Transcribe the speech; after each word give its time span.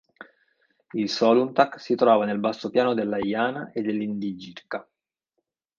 Il 0.95 1.09
Soluntach 1.11 1.79
si 1.79 1.93
trova 1.93 2.25
nel 2.25 2.39
Bassopiano 2.39 2.95
della 2.95 3.19
Jana 3.19 3.69
e 3.71 3.83
dell'Indigirka. 3.83 4.89